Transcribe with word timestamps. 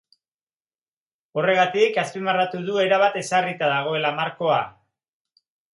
Horregatik, 1.41 2.01
azpimarratu 2.05 2.65
du 2.71 2.81
erabat 2.87 3.23
ezarrita 3.25 3.73
dagoela 3.77 4.17
markoa. 4.23 4.63